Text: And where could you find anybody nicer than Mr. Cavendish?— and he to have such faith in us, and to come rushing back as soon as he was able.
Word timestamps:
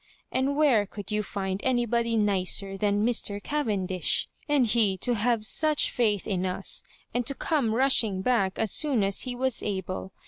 And 0.31 0.55
where 0.57 0.87
could 0.87 1.11
you 1.11 1.21
find 1.21 1.61
anybody 1.63 2.17
nicer 2.17 2.75
than 2.75 3.05
Mr. 3.05 3.39
Cavendish?— 3.39 4.27
and 4.49 4.65
he 4.65 4.97
to 4.97 5.13
have 5.13 5.45
such 5.45 5.91
faith 5.91 6.25
in 6.25 6.43
us, 6.43 6.81
and 7.13 7.23
to 7.27 7.35
come 7.35 7.75
rushing 7.75 8.23
back 8.23 8.57
as 8.57 8.71
soon 8.71 9.03
as 9.03 9.21
he 9.21 9.35
was 9.35 9.61
able. 9.61 10.11